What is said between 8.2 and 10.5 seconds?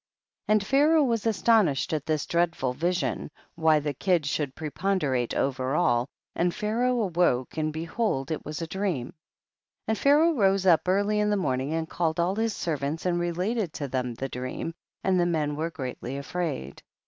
it was a dream. 16. And Pharaoh